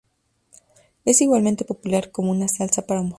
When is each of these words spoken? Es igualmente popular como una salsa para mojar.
Es 1.05 1.21
igualmente 1.21 1.63
popular 1.63 2.09
como 2.09 2.31
una 2.31 2.47
salsa 2.47 2.87
para 2.87 3.03
mojar. 3.03 3.09